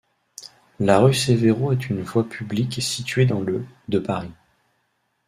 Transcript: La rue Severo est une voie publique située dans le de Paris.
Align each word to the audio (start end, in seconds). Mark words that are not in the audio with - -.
La 0.79 0.97
rue 0.97 1.13
Severo 1.13 1.71
est 1.73 1.91
une 1.91 2.01
voie 2.01 2.27
publique 2.27 2.81
située 2.81 3.27
dans 3.27 3.41
le 3.41 3.63
de 3.87 3.99
Paris. 3.99 4.31